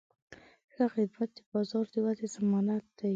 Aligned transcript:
ښه 0.73 0.85
خدمت 0.95 1.29
د 1.35 1.39
بازار 1.49 1.85
د 1.93 1.95
ودې 2.05 2.27
ضمانت 2.35 2.85
دی. 2.99 3.09